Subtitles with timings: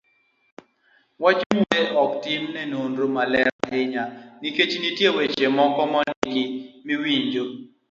[1.23, 4.03] Wach miwuoyoe ok tim ne nonro maler ahinya
[4.41, 6.43] nikech nitie weche moko mondiki
[6.85, 7.43] miwinjo